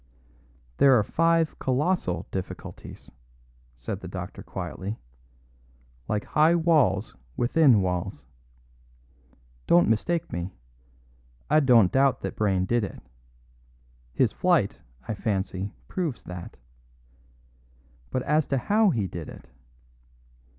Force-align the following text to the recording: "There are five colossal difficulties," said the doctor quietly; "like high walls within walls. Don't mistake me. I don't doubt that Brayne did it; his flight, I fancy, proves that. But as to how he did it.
"There 0.77 0.97
are 0.97 1.03
five 1.03 1.59
colossal 1.59 2.25
difficulties," 2.31 3.11
said 3.75 3.99
the 3.99 4.07
doctor 4.07 4.41
quietly; 4.41 4.97
"like 6.07 6.25
high 6.25 6.55
walls 6.55 7.15
within 7.37 7.83
walls. 7.83 8.25
Don't 9.67 9.87
mistake 9.87 10.33
me. 10.33 10.55
I 11.51 11.59
don't 11.59 11.91
doubt 11.91 12.21
that 12.21 12.35
Brayne 12.35 12.65
did 12.65 12.83
it; 12.83 12.99
his 14.11 14.31
flight, 14.31 14.79
I 15.07 15.13
fancy, 15.13 15.71
proves 15.87 16.23
that. 16.23 16.57
But 18.09 18.23
as 18.23 18.47
to 18.47 18.57
how 18.57 18.89
he 18.89 19.05
did 19.05 19.29
it. 19.29 19.51